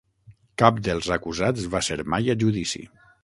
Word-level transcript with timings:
Cap 0.61 0.79
dels 0.87 1.09
acusats 1.17 1.69
va 1.75 1.83
ser 1.91 1.99
mai 2.15 2.35
a 2.35 2.39
judici. 2.47 2.85